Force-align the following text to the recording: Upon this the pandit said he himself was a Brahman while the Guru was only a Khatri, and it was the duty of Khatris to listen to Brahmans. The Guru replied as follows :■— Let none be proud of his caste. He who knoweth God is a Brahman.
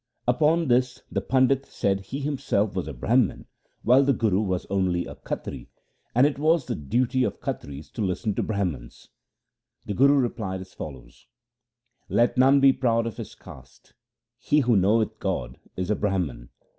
Upon 0.27 0.67
this 0.67 1.03
the 1.11 1.21
pandit 1.21 1.67
said 1.67 1.99
he 1.99 2.21
himself 2.21 2.73
was 2.75 2.87
a 2.87 2.93
Brahman 2.93 3.45
while 3.83 4.03
the 4.03 4.13
Guru 4.13 4.41
was 4.41 4.65
only 4.65 5.05
a 5.05 5.13
Khatri, 5.13 5.67
and 6.15 6.25
it 6.25 6.39
was 6.39 6.65
the 6.65 6.73
duty 6.73 7.23
of 7.23 7.39
Khatris 7.39 7.91
to 7.91 8.01
listen 8.01 8.33
to 8.33 8.41
Brahmans. 8.41 9.09
The 9.85 9.93
Guru 9.93 10.15
replied 10.15 10.61
as 10.61 10.73
follows 10.73 11.27
:■— 10.73 11.27
Let 12.17 12.35
none 12.35 12.59
be 12.59 12.73
proud 12.73 13.05
of 13.05 13.17
his 13.17 13.35
caste. 13.35 13.93
He 14.39 14.61
who 14.61 14.75
knoweth 14.75 15.19
God 15.19 15.59
is 15.77 15.91
a 15.91 15.95
Brahman. 15.95 16.49